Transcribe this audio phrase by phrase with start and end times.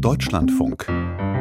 [0.00, 0.86] Deutschlandfunk.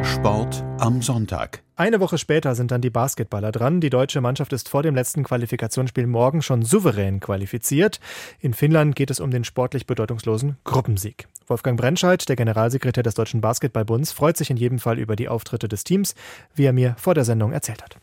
[0.03, 1.61] Sport am Sonntag.
[1.75, 3.81] Eine Woche später sind dann die Basketballer dran.
[3.81, 7.99] Die deutsche Mannschaft ist vor dem letzten Qualifikationsspiel morgen schon souverän qualifiziert.
[8.39, 11.27] In Finnland geht es um den sportlich bedeutungslosen Gruppensieg.
[11.47, 15.67] Wolfgang Brentscheid, der Generalsekretär des Deutschen Basketballbunds, freut sich in jedem Fall über die Auftritte
[15.67, 16.15] des Teams,
[16.53, 17.97] wie er mir vor der Sendung erzählt hat.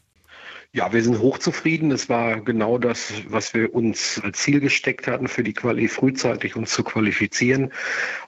[0.74, 1.90] Ja, wir sind hochzufrieden.
[1.90, 6.56] Es war genau das, was wir uns als Ziel gesteckt hatten, für die Quali frühzeitig
[6.56, 7.74] uns zu qualifizieren.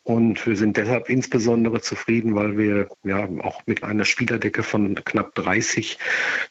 [0.02, 5.34] Und wir sind deshalb insbesondere zufrieden, weil wir ja auch mit einer Spielerdecke von knapp
[5.36, 5.98] 30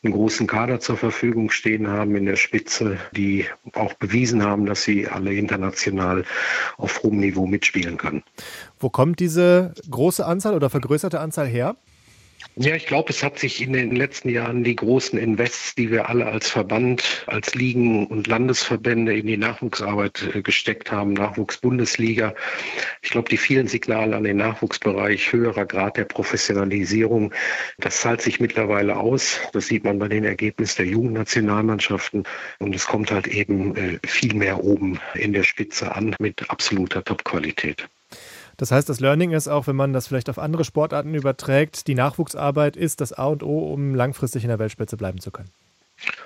[0.01, 4.83] einen großen Kader zur Verfügung stehen haben in der Spitze, die auch bewiesen haben, dass
[4.83, 6.23] sie alle international
[6.77, 8.23] auf hohem Niveau mitspielen können.
[8.79, 11.75] Wo kommt diese große Anzahl oder vergrößerte Anzahl her?
[12.55, 16.07] Ja, ich glaube, es hat sich in den letzten Jahren die großen Invests, die wir
[16.07, 22.35] alle als Verband, als Ligen und Landesverbände in die Nachwuchsarbeit äh, gesteckt haben, Nachwuchsbundesliga.
[23.01, 27.33] Ich glaube, die vielen Signale an den Nachwuchsbereich, höherer Grad der Professionalisierung,
[27.79, 29.39] das zahlt sich mittlerweile aus.
[29.53, 32.23] Das sieht man bei den Ergebnissen der Jugendnationalmannschaften.
[32.59, 37.03] Und es kommt halt eben äh, viel mehr oben in der Spitze an mit absoluter
[37.03, 37.89] Topqualität.
[38.57, 41.95] Das heißt, das Learning ist auch, wenn man das vielleicht auf andere Sportarten überträgt, die
[41.95, 45.49] Nachwuchsarbeit ist das A und O, um langfristig in der Weltspitze bleiben zu können.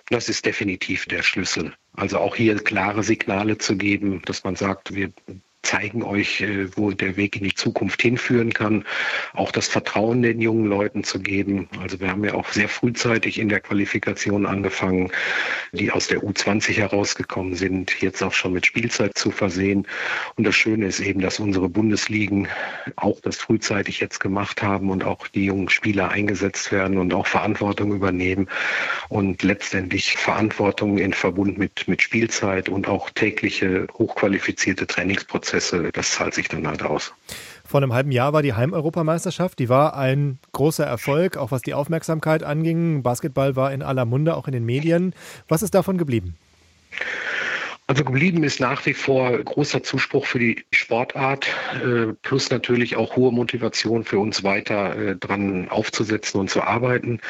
[0.10, 1.74] Das ist definitiv der Schlüssel.
[1.94, 5.12] Also auch hier klare Signale zu geben, dass man sagt, wir
[5.68, 8.86] zeigen euch, äh, wo der Weg in die Zukunft hinführen kann,
[9.34, 11.68] auch das Vertrauen den jungen Leuten zu geben.
[11.82, 15.12] Also wir haben ja auch sehr frühzeitig in der Qualifikation angefangen,
[15.74, 19.86] die aus der U20 herausgekommen sind, jetzt auch schon mit Spielzeit zu versehen.
[20.36, 22.48] Und das Schöne ist eben, dass unsere Bundesligen
[22.96, 27.28] auch das frühzeitig jetzt gemacht haben und auch die jungen Spieler eingesetzt werden und auch
[27.28, 28.48] Verantwortung übernehmen
[29.10, 36.12] und letztendlich Verantwortung in Verbund mit, mit Spielzeit und auch tägliche hochqualifizierte Trainingsprozesse Prozesse, das
[36.12, 37.14] zahlt sich dann halt aus.
[37.66, 39.58] Vor einem halben Jahr war die Heimeuropameisterschaft.
[39.60, 43.02] Die war ein großer Erfolg, auch was die Aufmerksamkeit anging.
[43.02, 45.14] Basketball war in aller Munde, auch in den Medien.
[45.48, 46.36] Was ist davon geblieben?
[47.90, 51.48] Also geblieben ist nach wie vor großer Zuspruch für die Sportart,
[51.82, 57.22] äh, plus natürlich auch hohe Motivation für uns weiter äh, dran aufzusetzen und zu arbeiten.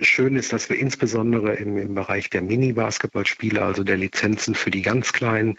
[0.00, 4.82] Schön ist, dass wir insbesondere im, im Bereich der Mini-Basketballspiele, also der Lizenzen für die
[4.82, 5.56] ganz Kleinen,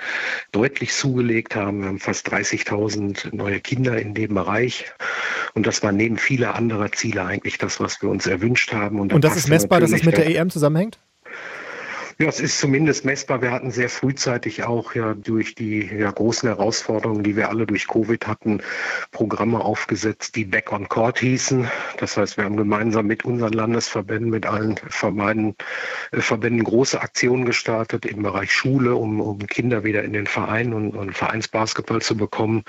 [0.52, 1.80] deutlich zugelegt haben.
[1.80, 4.92] Wir haben fast 30.000 neue Kinder in dem Bereich.
[5.54, 9.00] Und das war neben vieler anderer Ziele eigentlich das, was wir uns erwünscht haben.
[9.00, 11.00] Und, und das ist messbar, dass es mit der EM zusammenhängt?
[12.19, 13.41] Ja, es ist zumindest messbar.
[13.41, 17.88] Wir hatten sehr frühzeitig auch ja durch die ja, großen Herausforderungen, die wir alle durch
[17.88, 18.62] Covid hatten,
[19.12, 21.68] Programme aufgesetzt, die Back on Court hießen.
[21.97, 25.56] Das heißt, wir haben gemeinsam mit unseren Landesverbänden, mit allen Verbänden,
[26.12, 30.74] äh, Verbänden große Aktionen gestartet im Bereich Schule, um, um Kinder wieder in den Verein
[30.74, 32.63] und, und Vereinsbasketball zu bekommen.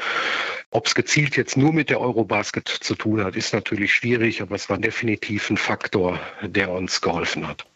[0.71, 4.55] Ob es gezielt jetzt nur mit der Eurobasket zu tun hat, ist natürlich schwierig, aber
[4.55, 7.67] es war definitiv ein Faktor, der uns geholfen hat.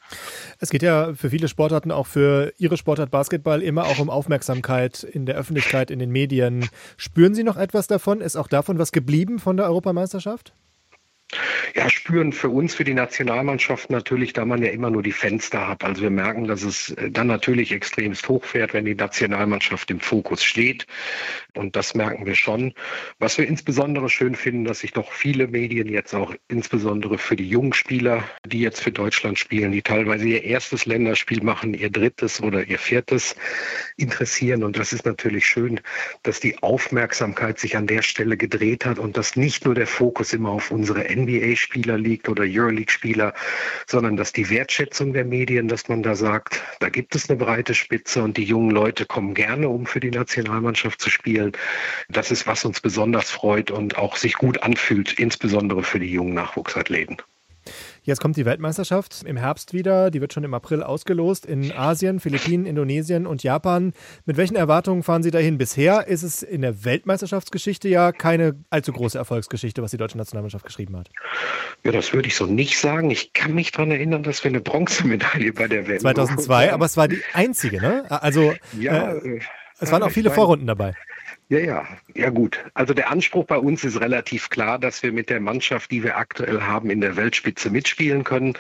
[0.58, 5.02] Es geht ja für viele Sportarten, auch für Ihre Sportart Basketball, immer auch um Aufmerksamkeit
[5.04, 6.68] in der Öffentlichkeit, in den Medien.
[6.96, 8.20] Spüren Sie noch etwas davon?
[8.20, 10.52] Ist auch davon was geblieben von der Europameisterschaft?
[11.74, 15.68] Ja, spüren für uns, für die Nationalmannschaft natürlich, da man ja immer nur die Fenster
[15.68, 15.84] hat.
[15.84, 20.42] Also wir merken, dass es äh, dann natürlich extremst hochfährt, wenn die Nationalmannschaft im Fokus
[20.42, 20.86] steht.
[21.54, 22.72] Und das merken wir schon.
[23.18, 27.48] Was wir insbesondere schön finden, dass sich doch viele Medien jetzt auch insbesondere für die
[27.48, 32.40] jungen Spieler, die jetzt für Deutschland spielen, die teilweise ihr erstes Länderspiel machen, ihr drittes
[32.40, 33.36] oder ihr viertes,
[33.98, 34.64] interessieren.
[34.64, 35.80] Und das ist natürlich schön,
[36.22, 40.32] dass die Aufmerksamkeit sich an der Stelle gedreht hat und dass nicht nur der Fokus
[40.32, 43.34] immer auf unsere NBA-Spieler liegt oder Euroleague-Spieler,
[43.86, 47.74] sondern dass die Wertschätzung der Medien, dass man da sagt, da gibt es eine breite
[47.74, 51.52] Spitze und die jungen Leute kommen gerne, um für die Nationalmannschaft zu spielen.
[52.08, 56.34] Das ist, was uns besonders freut und auch sich gut anfühlt, insbesondere für die jungen
[56.34, 57.18] Nachwuchsathleten.
[58.02, 60.10] Jetzt kommt die Weltmeisterschaft im Herbst wieder.
[60.10, 63.92] Die wird schon im April ausgelost in Asien, Philippinen, Indonesien und Japan.
[64.24, 65.58] Mit welchen Erwartungen fahren Sie dahin?
[65.58, 70.64] Bisher ist es in der Weltmeisterschaftsgeschichte ja keine allzu große Erfolgsgeschichte, was die deutsche Nationalmannschaft
[70.64, 71.08] geschrieben hat.
[71.84, 73.10] Ja, das würde ich so nicht sagen.
[73.10, 76.96] Ich kann mich daran erinnern, dass wir eine Bronzemedaille bei der Welt 2002, aber es
[76.96, 78.04] war die einzige, ne?
[78.08, 79.40] Also ja, äh,
[79.80, 80.94] es waren auch viele Vorrunden dabei.
[81.50, 82.62] Ja, ja, ja gut.
[82.74, 86.18] Also der Anspruch bei uns ist relativ klar, dass wir mit der Mannschaft, die wir
[86.18, 88.52] aktuell haben, in der Weltspitze mitspielen können.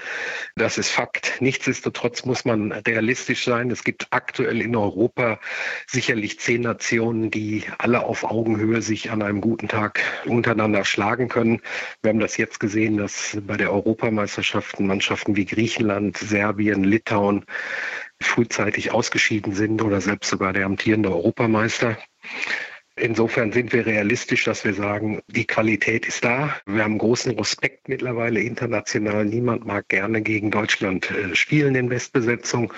[0.56, 1.36] Das ist Fakt.
[1.40, 3.70] Nichtsdestotrotz muss man realistisch sein.
[3.70, 5.38] Es gibt aktuell in Europa
[5.86, 11.60] sicherlich zehn Nationen, die alle auf Augenhöhe sich an einem guten Tag untereinander schlagen können.
[12.00, 17.44] Wir haben das jetzt gesehen, dass bei der Europameisterschaft Mannschaften wie Griechenland, Serbien, Litauen
[18.18, 21.98] frühzeitig ausgeschieden sind oder selbst sogar der amtierende Europameister.
[23.00, 26.56] Insofern sind wir realistisch, dass wir sagen, die Qualität ist da.
[26.66, 29.24] Wir haben großen Respekt mittlerweile international.
[29.24, 32.72] Niemand mag gerne gegen Deutschland äh, spielen in Westbesetzung,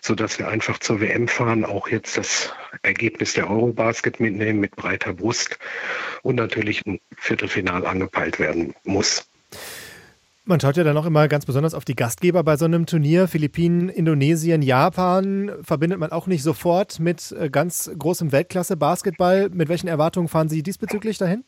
[0.00, 2.52] sodass wir einfach zur WM fahren, auch jetzt das
[2.82, 5.58] Ergebnis der Eurobasket mitnehmen mit breiter Brust
[6.22, 9.28] und natürlich ein Viertelfinal angepeilt werden muss.
[10.48, 13.28] Man schaut ja dann auch immer ganz besonders auf die Gastgeber bei so einem Turnier.
[13.28, 19.50] Philippinen, Indonesien, Japan verbindet man auch nicht sofort mit äh, ganz großem Weltklasse-Basketball.
[19.50, 21.44] Mit welchen Erwartungen fahren Sie diesbezüglich dahin?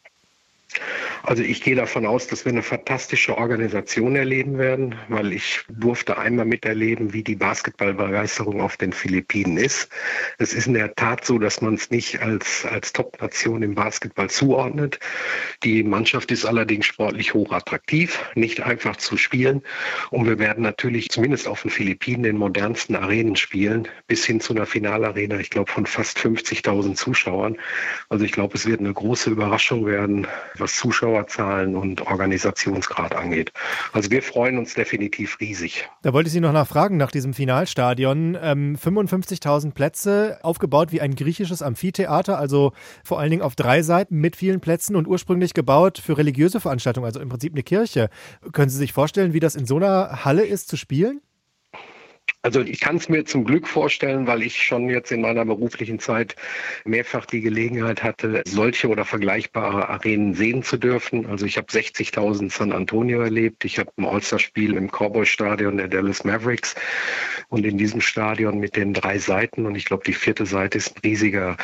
[1.23, 6.19] Also ich gehe davon aus, dass wir eine fantastische Organisation erleben werden, weil ich durfte
[6.19, 9.91] einmal miterleben, wie die Basketballbegeisterung auf den Philippinen ist.
[10.39, 14.31] Es ist in der Tat so, dass man es nicht als, als Top-Nation im Basketball
[14.31, 14.99] zuordnet.
[15.63, 19.63] Die Mannschaft ist allerdings sportlich hochattraktiv, nicht einfach zu spielen.
[20.11, 24.55] Und wir werden natürlich zumindest auf den Philippinen den modernsten Arenen spielen, bis hin zu
[24.55, 27.57] einer Finalarena, ich glaube, von fast 50.000 Zuschauern.
[28.09, 30.27] Also ich glaube, es wird eine große Überraschung werden,
[30.61, 33.53] was Zuschauerzahlen und Organisationsgrad angeht.
[33.93, 35.89] Also wir freuen uns definitiv riesig.
[36.03, 38.37] Da wollte ich Sie noch nachfragen nach diesem Finalstadion.
[38.41, 42.73] Ähm, 55.000 Plätze, aufgebaut wie ein griechisches Amphitheater, also
[43.05, 47.07] vor allen Dingen auf drei Seiten mit vielen Plätzen und ursprünglich gebaut für religiöse Veranstaltungen,
[47.07, 48.11] also im Prinzip eine Kirche.
[48.53, 51.21] Können Sie sich vorstellen, wie das in so einer Halle ist zu spielen?
[52.43, 55.99] Also ich kann es mir zum Glück vorstellen, weil ich schon jetzt in meiner beruflichen
[55.99, 56.37] Zeit
[56.87, 61.27] mehrfach die Gelegenheit hatte, solche oder vergleichbare Arenen sehen zu dürfen.
[61.27, 63.67] Also ich habe 60.000 San Antonio erlebt.
[63.67, 66.75] Ich habe ein All-Star-Spiel im Cowboy-Stadion der Dallas Mavericks
[67.51, 70.97] und in diesem Stadion mit den drei Seiten und ich glaube, die vierte Seite ist
[70.97, 71.57] ein riesiger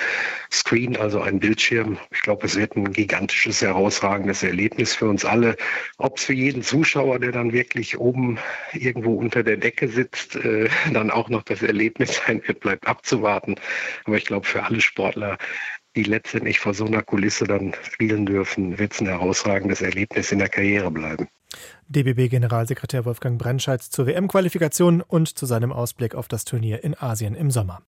[0.51, 1.97] Screen, also ein Bildschirm.
[2.11, 5.57] Ich glaube, es wird ein gigantisches, herausragendes Erlebnis für uns alle.
[5.99, 8.39] Ob es für jeden Zuschauer, der dann wirklich oben
[8.73, 13.55] irgendwo unter der Decke sitzt, äh, dann auch noch das Erlebnis sein wird, bleibt abzuwarten.
[14.05, 15.39] Aber ich glaube, für alle Sportler,
[15.95, 20.41] die letztendlich vor so einer Kulisse dann spielen dürfen, wird es ein herausragendes Erlebnis in
[20.41, 21.29] der Karriere bleiben.
[21.89, 27.51] DBB-Generalsekretär Wolfgang Brennscheid zur WM-Qualifikation und zu seinem Ausblick auf das Turnier in Asien im
[27.51, 27.83] Sommer.